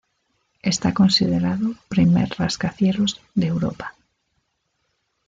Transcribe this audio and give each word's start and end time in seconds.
Está 0.63 0.95
considerado 0.95 1.75
primer 1.87 2.29
rascacielos 2.39 3.21
de 3.35 3.45
Europa. 3.53 3.93